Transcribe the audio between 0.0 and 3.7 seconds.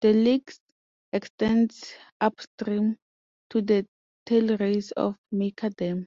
The lakes extends upstream to